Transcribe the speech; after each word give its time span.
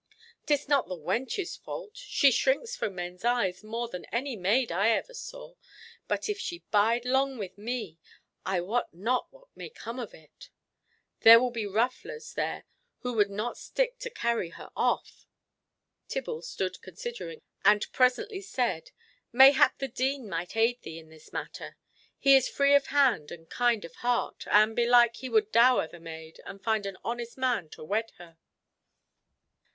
'Tis 0.47 0.67
not 0.67 0.87
the 0.87 0.97
wench's 0.97 1.55
fault. 1.55 1.91
She 1.95 2.31
shrinks 2.31 2.75
from 2.75 2.95
men's 2.95 3.23
eyes 3.23 3.63
more 3.63 3.87
than 3.87 4.05
any 4.05 4.35
maid 4.35 4.71
I 4.71 4.89
ever 4.89 5.13
saw, 5.13 5.53
but 6.07 6.27
if 6.27 6.39
she 6.39 6.65
bide 6.71 7.05
long 7.05 7.37
with 7.37 7.55
me, 7.55 7.99
I 8.43 8.61
wot 8.61 8.91
not 8.95 9.27
what 9.31 9.49
may 9.55 9.69
come 9.69 9.99
of 9.99 10.15
it. 10.15 10.49
There 11.19 11.37
be 11.51 11.67
rufflers 11.67 12.33
there 12.33 12.63
who 13.01 13.13
would 13.13 13.29
not 13.29 13.59
stick 13.59 13.99
to 13.99 14.09
carry 14.09 14.49
her 14.49 14.71
off!" 14.75 15.27
Tibble 16.07 16.41
stood 16.41 16.81
considering, 16.81 17.39
and 17.63 17.85
presently 17.93 18.41
said, 18.41 18.89
"Mayhap 19.31 19.77
the 19.77 19.87
Dean 19.87 20.27
might 20.27 20.57
aid 20.57 20.81
thee 20.81 20.97
in 20.97 21.09
this 21.09 21.31
matter. 21.31 21.77
He 22.17 22.35
is 22.35 22.49
free 22.49 22.73
of 22.73 22.87
hand 22.87 23.29
and 23.31 23.47
kind 23.51 23.85
of 23.85 23.93
heart, 23.97 24.45
and 24.49 24.75
belike 24.75 25.17
he 25.17 25.29
would 25.29 25.51
dower 25.51 25.87
the 25.87 25.99
maid, 25.99 26.41
and 26.43 26.63
find 26.63 26.87
an 26.87 26.97
honest 27.03 27.37
man 27.37 27.69
to 27.73 27.83
wed 27.83 28.11
her." 28.17 28.39